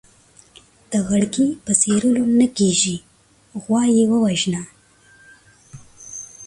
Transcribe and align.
د 0.91 0.93
غړکي 1.07 1.47
په 1.65 1.71
څيرلو 1.81 2.23
نه 2.39 2.47
کېږي، 2.57 2.97
غوا 3.61 3.83
يې 3.95 4.03
ووژنه. 4.11 4.63